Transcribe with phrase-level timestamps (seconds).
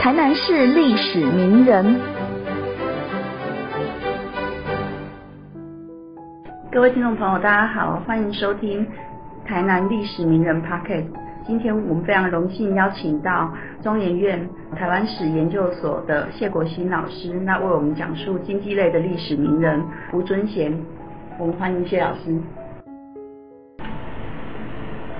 [0.00, 2.00] 台南市历史名人。
[6.72, 8.86] 各位听众朋友，大家好，欢迎收听
[9.44, 11.04] 台南历史名人 Pocket。
[11.46, 13.52] 今天我们非常荣幸邀请到
[13.82, 20.72] 中研院台湾史研究所的谢国新老师，那为我们讲述经济类的历史名人吴尊贤。
[21.38, 22.40] 我们欢迎谢老师。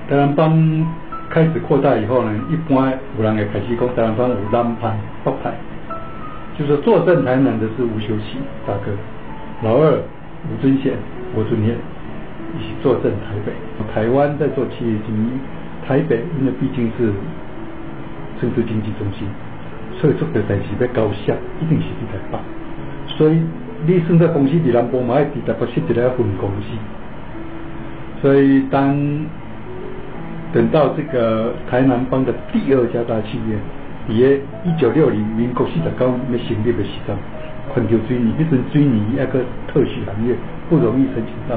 [0.09, 0.59] 台湾帮
[1.31, 5.55] 开始扩大以后呢，一般有人会开始讲台湾帮有南派、北派，
[6.59, 8.91] 就是坐镇台南的是吴修齐大哥，
[9.63, 9.97] 老二
[10.51, 10.93] 吴尊贤。
[11.33, 11.77] 吴尊念
[12.59, 13.53] 一起坐镇台北，
[13.95, 15.39] 台湾在做企业经营，
[15.87, 17.13] 台北因为毕竟是
[18.41, 19.29] 政治经济中心，
[20.01, 22.39] 所以做的代志要高效，一定是在台北。
[23.07, 23.41] 所以
[23.87, 26.67] 你算在公司在南部嘛，要在台北设一个分公司。
[28.21, 28.99] 所以当
[30.53, 33.57] 等到这个台南帮的第二家大企业，
[34.09, 34.15] 在
[34.65, 37.15] 一九六零民国四十九年成立的时候，
[37.73, 40.35] 环球水泥，那阵水泥一个特许行业。
[40.69, 41.57] 不容易申请到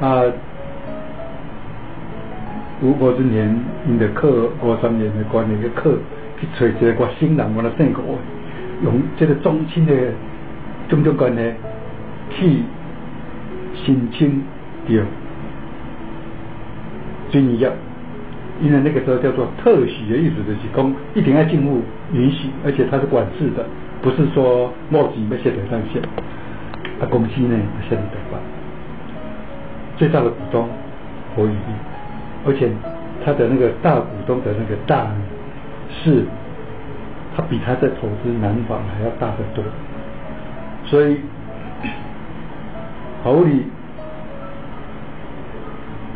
[0.00, 0.24] 啊！
[2.80, 3.54] 五五之年，
[3.86, 5.98] 因的客五三年的关系的客
[6.40, 8.02] 去找一个新人，我来姓国，
[8.82, 9.92] 用这个中青的
[10.88, 11.52] 种种关系
[12.30, 12.62] 去
[13.84, 14.42] 申请
[14.86, 15.02] 掉
[17.30, 17.70] 水泥业，
[18.62, 21.82] 因为那个时候叫做特许的意思，就是讲一定要进入
[22.12, 23.66] 允许，而且它是管制的，
[24.00, 26.00] 不是说冒几要写在上线。
[27.00, 28.40] 他公司呢，设立台湾，
[29.96, 30.68] 最大的股东
[31.34, 31.74] 侯宇立，
[32.46, 32.70] 而且
[33.24, 35.16] 他的那个大股东的那个大呢，
[35.90, 36.24] 是，
[37.36, 39.64] 他比他在投资南方还要大得多，
[40.84, 41.18] 所以
[43.24, 43.64] 侯宇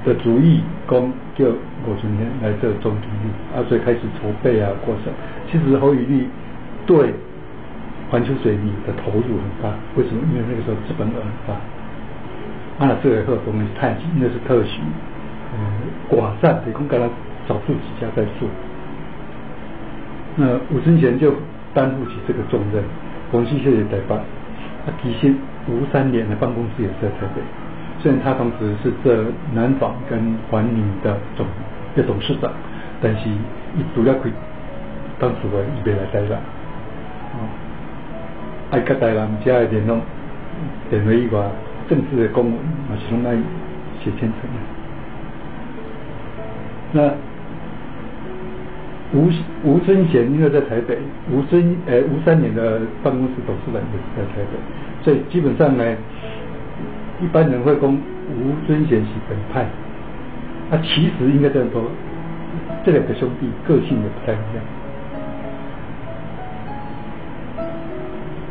[0.07, 1.45] 的主意公叫
[1.85, 5.13] 我春天来这种土地，啊，所以开始筹备啊过程，
[5.51, 6.27] 其实侯宇立
[6.87, 7.13] 对。
[8.09, 10.23] 环球水泥的投入很大，为什么？
[10.31, 11.59] 因为那个时候资本额很大。
[12.79, 14.79] 啊，这个合同是太极，那是特许，
[15.59, 15.59] 呃，
[16.09, 17.05] 寡占，得空给他
[17.49, 18.49] 少数几家在做。
[20.37, 21.35] 那吴尊贤就
[21.75, 22.81] 担负起这个重任，
[23.33, 24.21] 公司现在在办。
[24.87, 25.35] 他其实
[25.67, 27.43] 吴三连的办公室也在台北，
[28.07, 30.17] 虽然他当时是这南纺跟
[30.49, 31.45] 环女的总
[31.97, 32.53] 的董事长，
[33.03, 34.33] 但是一主要可以
[35.19, 37.43] 当主管，一边来代了，啊。
[38.71, 39.99] 爱甲台南家的联络，
[40.89, 41.51] 电话以外，
[41.89, 43.35] 政治的公文嘛是拢爱
[43.99, 44.57] 写签呈的。
[46.93, 47.11] 那
[49.19, 49.29] 吴
[49.65, 50.97] 吴尊贤因为在台北，
[51.33, 55.85] 吴尊呃吴三年的办公室董事长也是在台北，所以基本上呢，
[57.21, 59.67] 一般人会讲吴尊贤是本派，
[60.71, 61.83] 那其实应该这样说，
[62.85, 64.65] 这两个兄弟个性也不太一样。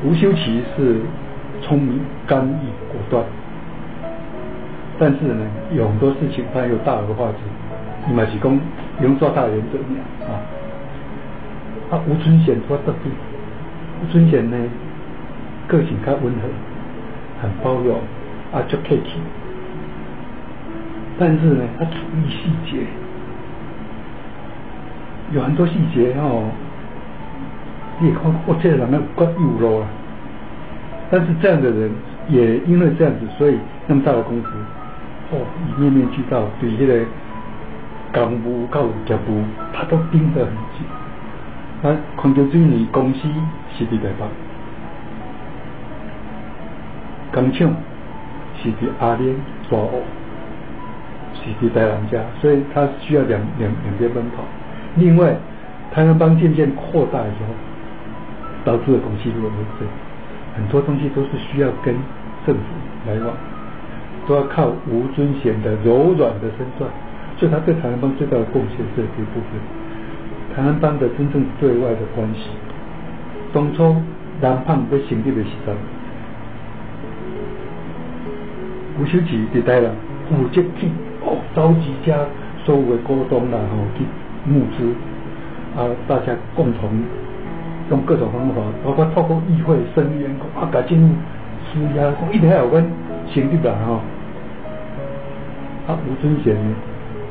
[0.04, 1.02] 吴修齐是
[1.62, 3.24] 聪明、刚毅、果断，
[5.00, 7.38] 但是呢，有很多事情他有大而化之。
[8.08, 8.60] 你马启公
[9.02, 9.78] 用做大原则
[10.26, 10.38] 啊。
[11.92, 13.12] 啊，吴春贤多得意。
[14.02, 14.58] 吴尊贤呢，
[15.68, 16.50] 个性较温和，
[17.42, 18.00] 很包容，
[18.56, 19.20] 啊，就客气。
[21.20, 22.86] 但是呢，他注意细节，
[25.34, 26.50] 有很多细节哦。
[28.00, 29.88] 你看，我这个人呢，够有路啊。
[31.12, 31.92] 但是这样的人，
[32.30, 33.58] 也因为这样子，所以
[33.88, 34.48] 那么大的公司，
[35.32, 35.46] 哦，
[35.78, 37.06] 面面俱到，对迄个
[38.12, 40.86] 干部、干部，他都盯得很紧。
[41.82, 43.20] 那空调水泥公司
[43.78, 44.26] 是在台北，
[47.32, 47.70] 工厂
[48.72, 49.36] 是在阿联
[49.70, 50.02] 抓哦，
[51.34, 54.44] 是在台南家，所以他需要两两两边奔跑。
[54.96, 55.36] 另外，
[55.92, 57.54] 台湾帮渐渐扩大以后。
[58.66, 59.86] 导致的公司如何会
[60.58, 61.94] 很多东西都是需要跟
[62.48, 62.62] 政府
[63.06, 63.32] 来往，
[64.28, 66.90] 都要靠吴尊贤的柔软的身段，
[67.38, 70.56] 所以他对台湾帮最大的贡献是这部分。
[70.56, 72.50] 台湾帮的真正对外的关系，
[73.54, 74.02] 当初
[74.42, 75.74] 南胖被成立的时候，
[79.00, 79.92] 吴修奇在台南
[80.30, 80.88] 负责去
[81.22, 82.18] 哦召集家
[82.64, 84.06] 所有的股东啦吼去
[84.50, 84.94] 募资，
[85.76, 86.90] 啊大家共同。
[87.88, 90.28] 用各种方法，包括透过议会声援，
[90.60, 90.98] 啊，改进
[91.70, 92.84] 施压，一定要有阮
[93.32, 94.02] 成立啦吼。
[95.86, 96.76] 啊，吴尊贤呢，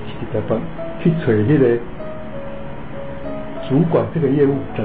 [0.06, 0.56] 是在帮
[1.02, 1.76] 去找迄个
[3.68, 4.84] 主管这个业务的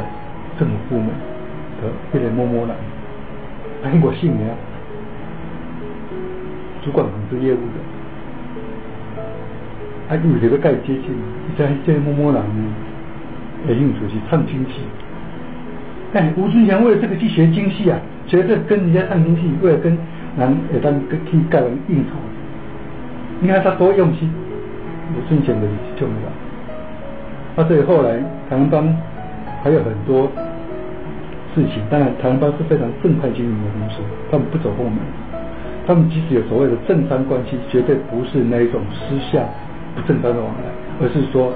[0.58, 1.10] 政府部门
[1.80, 2.76] 的迄个某某人，
[3.84, 4.48] 韩国姓名，
[6.84, 7.80] 主管很多业务的，
[10.10, 11.06] 啊，因为这个介接近，
[11.58, 12.74] 在这某某人呢，
[13.68, 14.72] 也用就是唱经济。
[16.14, 19.98] 但吴尊贤为了这个去学京戏啊，学这跟人家唱京戏，为了跟
[20.38, 22.12] 人也当跟去跟人应酬，
[23.42, 24.30] 你看他多用心。
[25.12, 25.66] 吴尊贤的
[25.96, 26.32] 就没了。
[27.56, 28.96] 那所以后来台湾帮
[29.64, 30.32] 还有很多
[31.56, 35.00] 事情，当然台湾帮是非常正派经营的公司，他们不走后门，
[35.90, 39.42] 他们即使有所谓的正商关系，绝对不是那一种私下
[39.96, 40.70] 不正当的往来，
[41.02, 41.52] 而是说，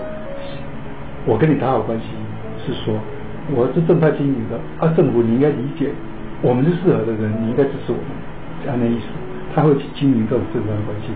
[1.23, 2.05] 我跟你打好关系，
[2.65, 2.97] 是说
[3.53, 5.93] 我是正派经营的，啊政府你应该理解，
[6.41, 8.09] 我们是适合的人，你应该支持我们，
[8.63, 9.05] 这样那意思，
[9.53, 11.13] 他会去经营这种正当关系，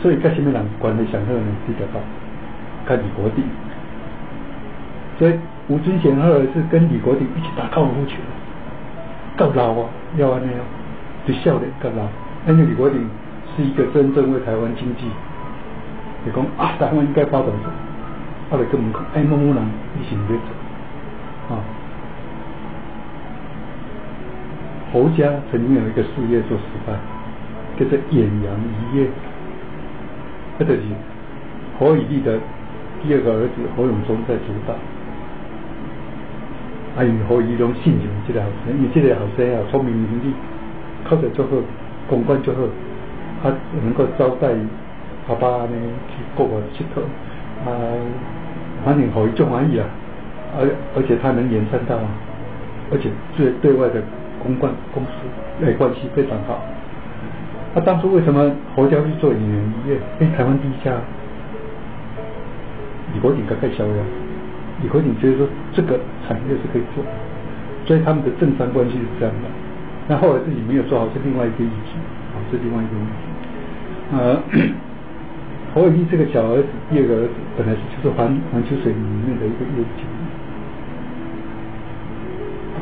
[0.00, 1.44] 所以跟什么人关系想特呢？
[1.66, 2.00] 比较好，
[2.86, 3.44] 看李国鼎。
[5.18, 5.34] 所以
[5.68, 8.16] 吴尊贤后来是跟李国鼎一起打高尔夫球，
[9.36, 9.84] 够老啊，
[10.16, 10.64] 要安那样，
[11.26, 12.08] 就笑脸够老。
[12.46, 13.00] 因为李国鼎
[13.56, 15.06] 是一个真正为台湾经济，
[16.24, 17.72] 你讲啊，台湾应该发展什么？
[18.50, 19.64] 后来跟我们讲，哎，某某人
[19.98, 21.64] 一起在走啊。
[24.92, 26.92] 侯家曾经有一个事业做失败，
[27.78, 28.54] 叫做远洋
[28.92, 29.08] 渔业，
[30.58, 30.82] 这就是
[31.78, 32.38] 侯以立的
[33.02, 34.74] 第二个儿子侯永忠在主导。
[36.96, 38.76] 啊，因何以种信任这个后生？
[38.76, 40.32] 因为这个后生啊，聪明伶俐，
[41.08, 41.50] 靠得做好，
[42.08, 42.60] 公关做好，
[43.42, 43.52] 他
[43.82, 44.48] 能够招待
[45.28, 45.76] 阿爸呢
[46.08, 47.00] 去各个佚佗，
[47.66, 47.72] 啊，
[48.84, 49.86] 反正何以就满意啊，
[50.58, 51.96] 而而且他能延伸到，
[52.92, 54.02] 而且对对外的
[54.42, 56.60] 公关公司诶关系非常好。
[57.74, 59.98] 他当初为什么侯家去做演员医院？
[60.20, 60.92] 因为台湾第一家，
[63.14, 64.04] 李国鼎该盖销呀。
[64.82, 67.02] 李国鼎觉得说这个产业是可以做，
[67.86, 69.48] 所以他们的政商关系是这样的。
[70.06, 71.96] 那后来自己没有做好是另外一个议题，
[72.32, 73.12] 啊，是另外一个问题。
[74.12, 74.36] 呃，
[75.74, 80.22] 侯伟立这个小儿子，第二个儿子本来是就是环环球水里面的一个业务经理，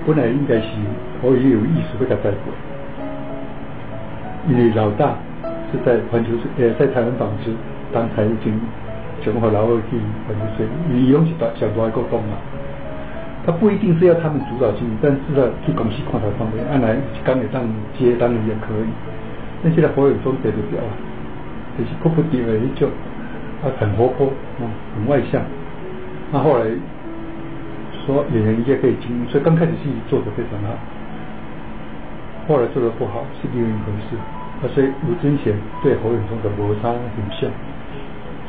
[0.04, 0.66] 本来应该是
[1.22, 2.52] 侯伟有意识被他带过，
[4.48, 5.14] 因为老大
[5.70, 7.52] 是在环球水呃在台湾纺织
[7.92, 8.60] 当财务经理。
[9.22, 9.96] 全部劳二去
[10.26, 12.34] 环球水，你用是大小多还够动嘛？
[13.44, 17.62] 他不一定是要他们主导经营，但是呢，去公司看他方面，按来刚也当
[17.98, 18.86] 接当然也可以。
[19.62, 20.90] 那现在侯友忠得的表啊，
[21.78, 22.88] 就是哭不啼的一种，
[23.62, 24.26] 他很活泼
[24.58, 24.62] 啊，
[24.94, 25.42] 很外向。
[26.30, 26.66] 那后来
[28.06, 30.78] 说演员也可以经营，所以刚开始戏做的非常好，
[32.48, 34.16] 后来做的不好是另一回事。
[34.62, 35.52] 啊，所以吴尊贤
[35.82, 37.00] 对侯永忠的摩擦很
[37.30, 37.50] 像。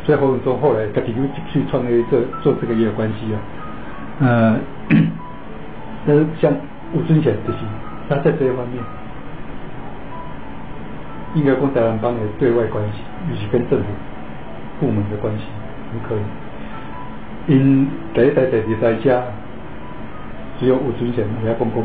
[0.06, 1.13] 所以侯永忠后来他自己
[1.51, 3.40] 去创业做做这个业务关系啊，
[4.19, 4.60] 呃，
[6.06, 6.54] 那像
[6.94, 7.60] 吴尊贤就是
[8.07, 8.83] 他在这一方面，
[11.36, 13.00] 应该跟台湾帮的对外关系，
[13.31, 13.86] 以及跟政府
[14.80, 15.44] 部门的关系
[15.92, 16.19] 很可以。
[17.48, 19.21] 因第一代、第二代家，
[20.59, 21.83] 只有吴尊贤来公公。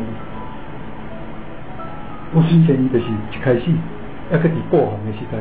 [2.33, 3.61] 吴尊贤伊就是一开始
[4.31, 5.39] 要去伫布行的时代。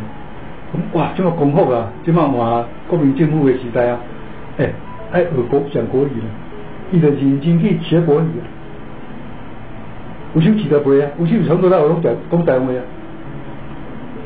[0.93, 1.89] 哇，这么功夫啊！
[2.05, 3.99] 这么话国民政府的时代啊，
[4.59, 4.71] 哎，
[5.13, 6.27] 爱学国讲国语了，
[6.91, 8.45] 伊就认真去学国语啊。
[10.35, 11.11] 吴秀起得不会啊？
[11.19, 12.83] 吴秀从头到尾拢讲讲台湾啊，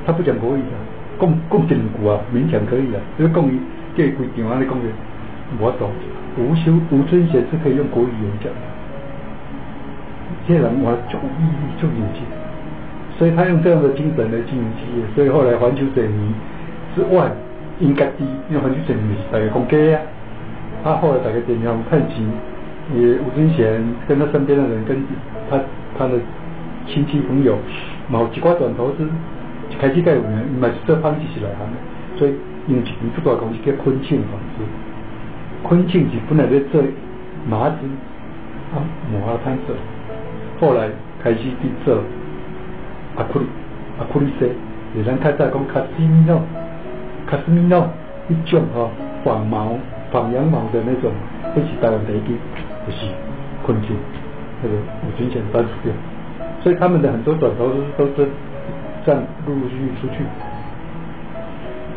[0.04, 0.76] 他不讲国语啊，
[1.20, 3.00] 讲讲几句啊，勉强可以啊。
[3.18, 3.58] 就讲伊
[3.96, 4.86] 这规场啊，你讲的，
[5.60, 5.90] 我懂。
[6.38, 8.60] 吴秀、吴尊贤是可以用国语演讲的，
[10.48, 12.24] 这人我就毅力就有劲。
[13.18, 16.34] 所以他用这样的精神来经营企业，所以后来环球水泥
[16.96, 17.30] 之外，
[17.78, 20.00] 应该第一，因为环球水泥是大家公家啊。
[20.82, 22.26] 他后来大家点样看齐，
[22.94, 25.02] 也吴尊贤跟他身边的人，跟
[25.50, 25.58] 他
[25.98, 26.18] 他的
[26.86, 27.56] 亲戚朋友，
[28.08, 29.08] 某几块转投资，
[29.78, 32.18] 开始盖五年，买这方式是来行的。
[32.18, 32.32] 所以
[32.68, 34.64] 因为你不多公司叫昆庆纺织，
[35.62, 36.82] 昆庆是本来在做
[37.48, 37.76] 麻子
[38.74, 38.80] 啊，
[39.12, 39.74] 麻摊子，
[40.60, 40.88] 后来
[41.22, 42.02] 开始去做。
[43.14, 43.44] 阿库里
[43.98, 44.46] 阿库里西，
[44.96, 46.40] 也咱较早讲卡斯米诺，
[47.26, 47.86] 卡斯米诺
[48.30, 48.90] 一种吼
[49.22, 49.76] 仿毛
[50.10, 51.12] 仿羊毛的那种，
[51.54, 52.36] 这是台湾第一
[52.84, 52.98] 不，是
[53.64, 53.96] 困境，
[54.62, 55.92] 那个五金钱三十六，
[56.62, 58.28] 所以他们的很多转头都是
[59.04, 60.24] 这样陆陆续续出去。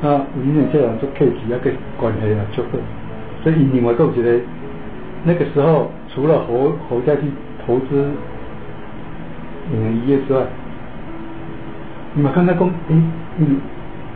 [0.01, 2.79] 那五金钱这样做 K 级啊个关系啊就会，
[3.43, 4.39] 所以另外都觉得
[5.23, 7.21] 那个时候除了侯侯家去
[7.65, 8.09] 投资
[9.71, 10.43] 演员一业之外。
[12.17, 12.95] 你们刚才讲，哎，
[13.35, 13.45] 你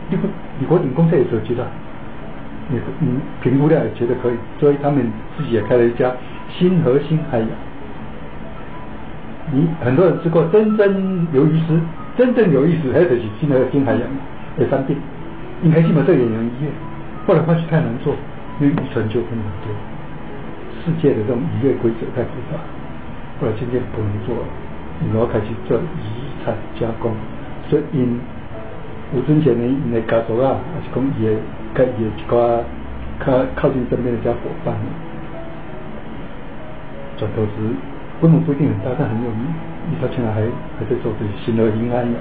[0.08, 0.26] 你不
[0.58, 1.62] 你国鼎公司也手机的，
[2.70, 5.04] 你你评估量也觉得可以，所以他们
[5.36, 6.10] 自己也开了一家
[6.58, 7.48] 新和新海洋。
[9.52, 10.86] 你很多人吃过真正
[11.34, 11.80] 鱿鱼丝，
[12.16, 14.02] 真正有意思还是新和新海洋
[14.56, 14.96] 的商店，
[15.62, 16.70] 应该起码这也能医院，
[17.26, 18.14] 后来发现太难做，
[18.60, 19.72] 因为遗传就很难做，
[20.84, 22.58] 世界的这种渔业规则太复杂，
[23.40, 24.42] 后来渐渐不能做了，
[25.12, 27.10] 然后开始做遗产加工，
[27.68, 28.20] 所以因
[29.12, 31.32] 吴尊贤的因的家族啊，还是讲伊的
[31.74, 32.62] 甲伊的一寡
[33.26, 34.76] 较靠近身边的家伙伴，
[37.20, 37.52] 转投资
[38.18, 39.44] 规模不一定很大，但很有名，
[39.92, 42.16] 伊到现在还还在做这些新的银安也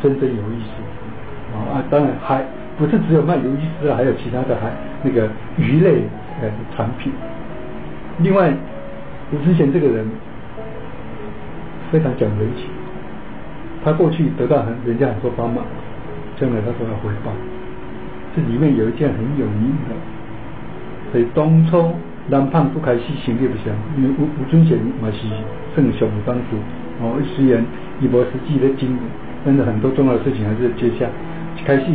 [0.00, 0.78] 真正有意思
[1.58, 1.82] 啊！
[1.90, 2.46] 当然还
[2.78, 4.70] 不是只有卖鱿鱼丝啊，还有其他的还
[5.02, 5.28] 那个
[5.58, 6.02] 鱼类
[6.40, 7.12] 呃产品。
[8.20, 8.54] 另外，
[9.32, 10.06] 我之前这个人。
[11.90, 12.66] 非常讲人情，
[13.82, 15.64] 他过去得到很人家很多帮忙，
[16.38, 17.32] 将来他都要回报。
[18.36, 19.96] 这里面有一件很有名的，
[21.10, 21.94] 所以东冲
[22.28, 25.26] 南胖不开始成立不祥，因为吴吴尊贤嘛是
[25.74, 26.56] 圣雄帮助，
[27.00, 27.64] 哦，虽然
[28.00, 28.98] 一波实际的经营，
[29.44, 31.06] 但是很多重要的事情还是接下。
[31.64, 31.86] 开始，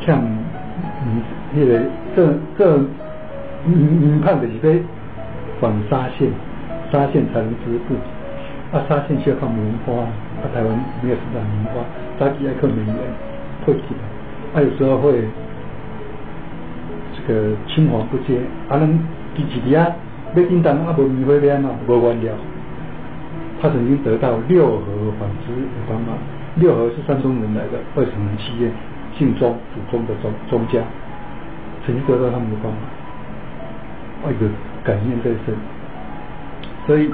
[0.00, 1.22] 像嗯
[1.54, 1.80] 那个
[2.14, 2.78] 这这
[3.64, 4.82] 民民胖的是被
[5.60, 6.28] 纺纱线。
[6.92, 7.94] 沙县才能织布，
[8.70, 10.70] 啊，沙县需要靠棉花，啊，台湾
[11.02, 11.82] 没有生产棉花，
[12.16, 12.94] 早期爱靠美元
[13.64, 15.18] 配起来，啊，有时候会
[17.26, 18.98] 个青黄不接，啊，能
[19.34, 19.92] 几几年啊，
[20.34, 22.32] 要订单啊，无棉花边嘛，无完了。
[23.60, 24.84] 他曾经得到六合
[25.18, 26.16] 纺织有帮忙，
[26.56, 28.70] 六合是山东人来的二十人企业，
[29.16, 30.80] 姓庄，祖宗的庄庄家，
[31.84, 32.80] 曾经得到他们的帮忙，
[34.24, 34.48] 啊，一个
[34.84, 35.54] 感念在身。
[36.86, 37.10] 所以，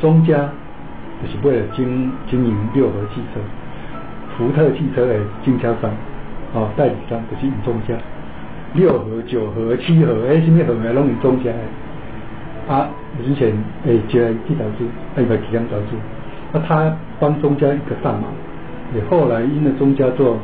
[0.00, 0.48] 庄家
[1.22, 3.40] 就是为了经经营六合汽车，
[4.36, 5.90] 福特汽车的经销商，
[6.52, 7.94] 哦，代理商就是用中家，
[8.74, 12.72] 六合、九合、七合，哎，什么合来拢用中家的。
[12.74, 12.88] 啊，
[13.24, 13.52] 之前
[13.86, 14.84] 哎接去投资，
[15.16, 15.96] 哎把其他投资，
[16.52, 18.24] 那他帮中家一个大忙，
[18.94, 20.38] 也后来因为中家做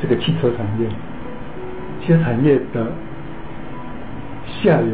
[0.00, 0.88] 这个汽车产业，
[2.00, 2.86] 汽车产业的。
[4.62, 4.88] 下游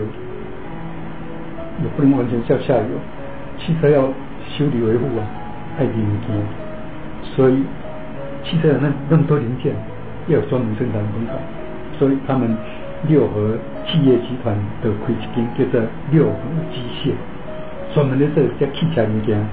[1.83, 2.91] 也不能完全叫下游，
[3.59, 4.03] 汽车要
[4.47, 5.25] 修理维护啊，
[5.79, 6.37] 爱零件，
[7.23, 7.63] 所以
[8.47, 9.75] 汽车有那那么多零件，
[10.29, 11.35] 要有专门生产工厂，
[11.99, 12.57] 所以他们
[13.09, 16.33] 六合企业集团的开一间叫做六合
[16.73, 17.13] 机械，
[17.93, 19.47] 专门的做这汽车零件，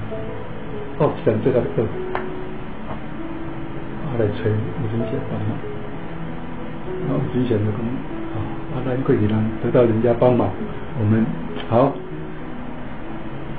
[0.98, 2.16] 哦，省最大的客户，啊
[4.18, 5.50] 来催吴尊贤帮忙，
[7.08, 7.78] 啊吴尊贤的工。
[8.74, 9.34] 啊，那贵体呢？
[9.62, 10.50] 得到人家帮忙，
[10.98, 11.24] 我们
[11.68, 11.92] 好。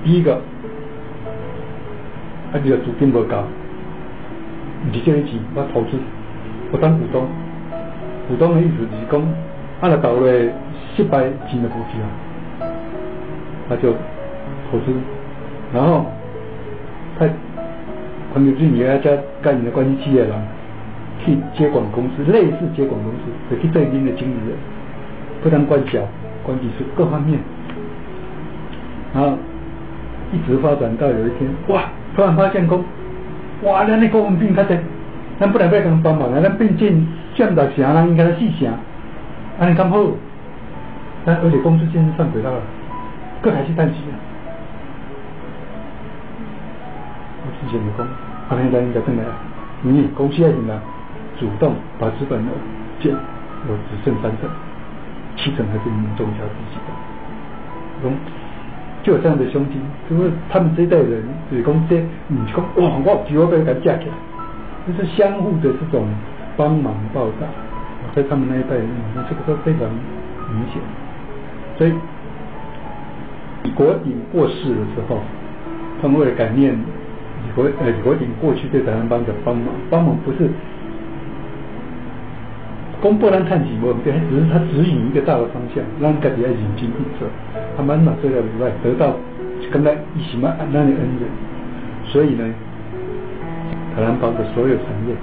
[0.04, 0.42] 第一个，
[2.52, 3.48] 啊，你个资金不高，
[4.92, 5.98] 你这一钱我投资，
[6.72, 7.26] 我当股东。
[8.28, 9.22] 股东的意思就是讲，
[9.82, 10.32] 啊，那到了
[10.96, 12.70] 失败进的股票，
[13.70, 13.92] 他就
[14.72, 14.92] 投资，
[15.74, 16.06] 然后
[17.20, 17.26] 他
[18.34, 19.12] 可能是你那家
[19.42, 20.32] 跟你的关系企业人
[21.24, 24.58] 去接管公司，类似接管公司，就去对应的经理人。
[25.44, 26.00] 不但管小，
[26.44, 27.40] 管技术各方面，
[29.14, 29.38] 然后
[30.34, 31.84] 一直发展到有一天，哇！
[32.16, 32.84] 突然发现讲，
[33.64, 33.86] 哇！
[33.86, 34.78] 咱那股份变较多，
[35.40, 36.40] 咱不能要跟帮忙啊！
[36.42, 38.74] 咱变进降到成，咱应该四成，
[39.60, 39.98] 安尼刚好，
[41.24, 42.62] 但而且公司现在上轨道了，
[43.42, 44.20] 各还是赚钱啊！
[47.46, 48.08] 我之前就讲，
[48.50, 49.32] 阿明咱应该怎么样？
[49.82, 50.82] 你公司要怎么样？
[51.40, 52.50] 主动把资本额
[53.02, 54.50] 减，有只剩三成。
[55.38, 56.90] 七成还是民众家自己的，
[58.02, 58.10] 讲
[59.06, 59.78] 就有这样的胸襟，
[60.10, 61.22] 就是他们这一代人，
[61.52, 64.16] 就是讲这，你讲哇，我只要被他架起来，
[64.88, 66.08] 就是相互的这种
[66.58, 67.46] 帮忙报答，
[68.16, 68.90] 在他们那一代人，
[69.30, 69.82] 这个都非常
[70.50, 70.82] 明显。
[71.78, 71.94] 所以
[73.62, 75.20] 李国鼎过世的时候，
[76.02, 80.50] 他们为了感念李国呃李国鼎过去对台湾帮的帮忙，帮忙不是。
[83.06, 87.28] 公布咱探几无，对，只是他指引一个大的方向，让家己要认真去做。
[87.78, 89.14] 他满满做了以外，得到
[89.72, 91.30] 跟他一起嘛，那里恩人。
[92.06, 92.44] 所以呢，
[93.96, 95.14] 台湾帮的所有产业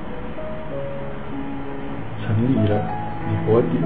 [2.25, 2.81] 成立了
[3.29, 3.83] 李国鼎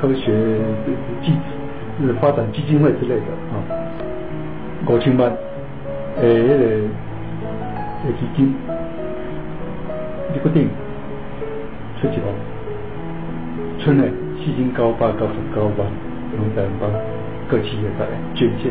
[0.00, 0.30] 科学
[1.24, 1.32] 技
[2.00, 3.58] 是发展基金会之类的啊，
[4.86, 5.28] 五千万
[6.20, 6.86] 诶
[8.04, 8.54] 那个基金，
[10.34, 10.68] 李国鼎
[12.00, 12.26] 出去了。
[13.78, 14.04] 村内
[14.38, 15.88] 四千九百九十九万，
[16.36, 16.90] 农产帮
[17.48, 18.70] 各企业来捐献，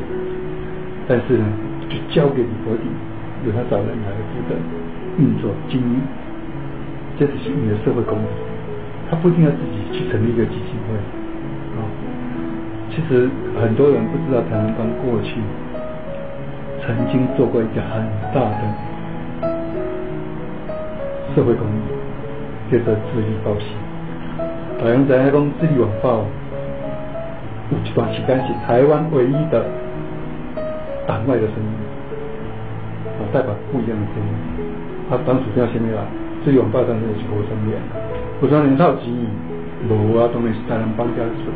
[1.07, 1.45] 但是呢，
[1.89, 2.85] 就交给李国鼎，
[3.45, 4.55] 由他找人来负责
[5.17, 6.01] 运作经营，
[7.17, 8.27] 这只是你的社会公益，
[9.09, 10.95] 他不一定要自己去成立一个基金会
[11.75, 11.81] 啊。
[12.91, 13.29] 其实
[13.59, 15.35] 很多人不知道台湾帮过去
[16.85, 18.01] 曾经做过一个很
[18.33, 18.61] 大的
[21.35, 23.67] 社会公益，叫做自力保险。
[24.79, 25.11] 大家知影讲
[25.59, 26.23] 《智利晚报》
[27.69, 29.65] 有一段时间是台湾唯一的
[31.05, 31.67] 党外的声音，
[33.19, 34.31] 啊，代表不一样的声音。
[35.11, 36.01] 啊，当主要先咩啦？
[36.45, 37.75] 《智利晚报》当然是何生年，
[38.39, 39.11] 何生年到钱
[39.89, 41.51] 无啊，当然是台湾帮家出。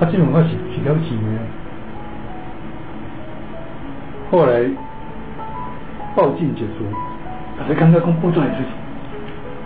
[0.00, 1.28] 啊，这种话是是了钱的。
[4.30, 4.64] 后来
[6.16, 6.88] 报禁结束，
[7.58, 8.68] 大家看到讲不准来出去，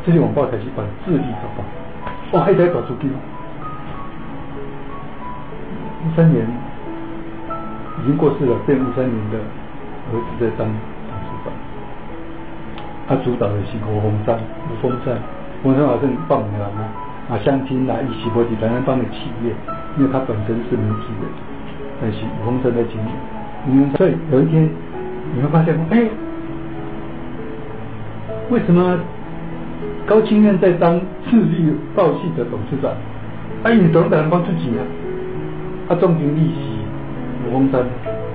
[0.04, 1.62] 这些网报开始办智利早报，
[2.34, 3.16] 哇，还在搞出去哦。
[6.02, 6.44] 吴三年
[8.02, 11.54] 已经过世了，变吴三年的儿子在当董事长。
[13.06, 14.36] 他主导的是吴鸿山、
[14.66, 15.14] 吴峰山，
[15.62, 16.90] 吴峰山好像报名了啊，
[17.30, 19.54] 啊，相亲来一起波及台湾帮的企业，
[19.96, 21.30] 因为他本身是媒体人，
[22.02, 23.08] 但是吴峰山在经营。
[23.66, 24.68] 嗯，所以有一天
[25.36, 26.10] 你会发现，哎，
[28.50, 28.98] 为什么
[30.06, 32.92] 高清院在当智利报系的董事长？
[33.62, 34.82] 哎，你董事长帮自己啊？
[35.88, 36.78] 他重金利息，
[37.46, 37.82] 吴峰山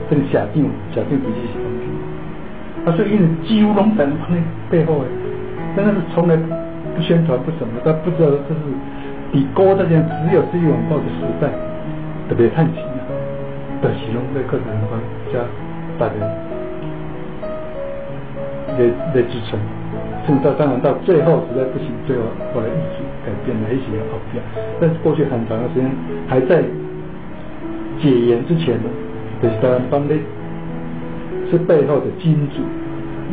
[0.10, 1.86] 这个下定下定笔记是东西，
[2.86, 4.38] 他说因为几乎拢在他那
[4.70, 5.06] 背后哎，
[5.76, 6.36] 真的是从来
[6.96, 8.62] 不宣传不什么，他不知道这是
[9.32, 11.50] 比高这件只有《智利晚报》的时代
[12.28, 12.80] 特别叹气。
[13.82, 15.00] 的其中在课程方
[15.32, 15.40] 加
[15.98, 16.16] 大家
[18.78, 18.80] 来
[19.16, 19.58] 来支撑，
[20.30, 22.22] 甚至到当然到最后实在不行，最后
[22.54, 24.38] 后来意志改变了，一些要跑掉。
[24.80, 25.90] 但是过去很长的时间
[26.28, 26.62] 还在
[27.98, 28.86] 解严之前呢，
[29.42, 30.14] 就是台湾帮的
[31.50, 32.62] 是背后的金主，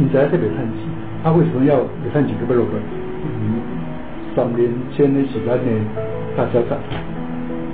[0.01, 0.89] 你在特别叹气，
[1.23, 2.33] 他为什么要别叹气？
[2.41, 3.61] 特别罗本，嗯，
[4.35, 5.69] 三年前的时代呢，
[6.35, 6.81] 大家长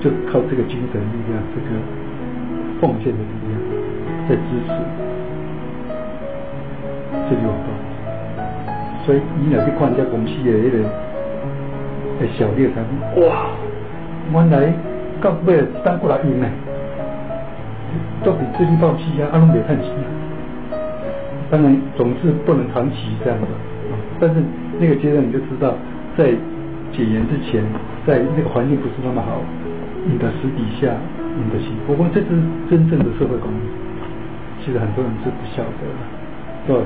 [0.02, 1.78] 就靠这个精神力量，这个。
[2.82, 3.54] 奉献的力量
[4.28, 4.74] 在支持
[7.30, 7.71] 这个活，
[9.04, 10.78] 所以你若去看这公司的那个
[12.20, 12.80] 的小列才
[13.20, 13.50] 哇，
[14.32, 14.72] 原来
[15.20, 16.46] 到尾当过来用呢，
[18.24, 20.06] 都比自己报气啊，阿拢没看起啊。
[21.50, 23.46] 当然总是不能长期这样的，
[24.20, 24.42] 但是
[24.78, 25.74] 那个阶段你就知道，
[26.16, 26.32] 在
[26.92, 27.62] 解严之前，
[28.06, 29.40] 在那个环境不是那么好，
[30.06, 30.94] 你的私底下。
[31.34, 32.26] 你的心，不过这是
[32.68, 33.64] 真正的社会公益，
[34.62, 35.96] 其实很多人是不晓得的。
[36.66, 36.76] 对，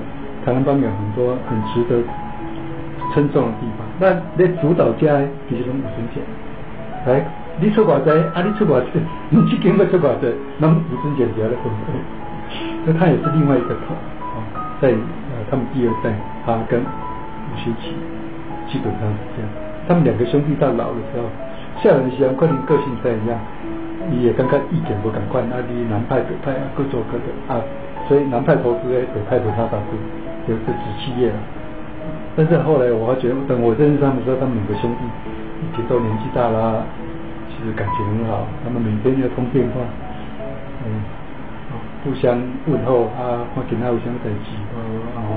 [0.46, 1.98] 台湾帮有很多很值得
[3.12, 3.82] 称重的地方。
[3.98, 5.18] 那那主导家
[5.50, 6.22] 其实拢吴尊贤，
[7.04, 7.26] 来，
[7.58, 11.92] 你出偌济，啊，你出偌济， 你去跟个出偌济，那么吴尊贤只要来分配。
[12.86, 13.90] 那他也是另外一个头
[14.38, 14.38] 啊，
[14.80, 16.14] 在呃他们第二代，
[16.46, 17.90] 他跟吴学奇
[18.70, 19.50] 基本上是这样。
[19.88, 21.26] 他们两个兄弟到老的时候，
[21.82, 23.36] 下人时候可能个性不一样。
[24.08, 27.58] 你也刚刚一点不赶快，那你南派北派啊各做各的啊，
[28.06, 29.98] 所以南派投资诶，北派不他投资，
[30.46, 31.38] 有个子企业了。
[32.36, 35.02] 但是后来我发觉，等我认识他们时候，他们两个兄弟
[35.64, 36.84] 已经都年纪大了，
[37.48, 39.80] 其实感情很好，他们每天要通电话，
[40.84, 41.00] 嗯，
[42.04, 42.36] 互相
[42.68, 45.34] 问候啊，或跟他互相在一起，哦，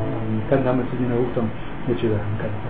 [0.49, 1.47] 看他们之间的互动，
[1.87, 2.67] 我觉得很感动，